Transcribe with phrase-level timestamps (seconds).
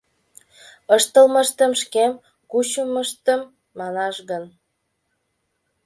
[0.95, 2.11] Ыштылмыштым, шкем
[2.51, 3.41] кучымыштым
[3.77, 4.43] манаш гын...